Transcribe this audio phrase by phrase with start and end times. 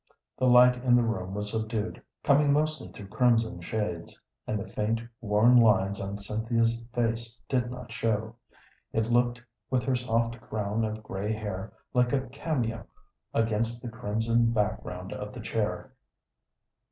[0.35, 4.99] The light in the room was subdued, coming mostly through crimson shades, and the faint,
[5.21, 8.35] worn lines on Cynthia's face did not show;
[8.93, 12.87] it looked, with her soft crown of gray hair, like a cameo
[13.31, 15.93] against the crimson background of the chair.